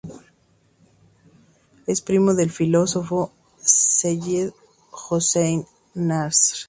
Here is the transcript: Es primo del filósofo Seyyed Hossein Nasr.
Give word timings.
Es 1.85 2.01
primo 2.01 2.33
del 2.33 2.49
filósofo 2.49 3.31
Seyyed 3.59 4.49
Hossein 4.91 5.67
Nasr. 5.93 6.57